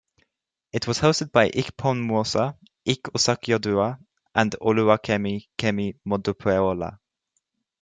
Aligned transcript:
It 0.73 0.87
was 0.87 0.97
hosted 0.97 1.31
by 1.31 1.51
Ikponmwosa 1.51 2.57
"Ik" 2.85 3.03
Osakioduwa 3.13 3.99
and 4.33 4.55
Oluwakemi 4.59 5.45
"Kemi" 5.59 5.93
Modupeola. 6.07 6.97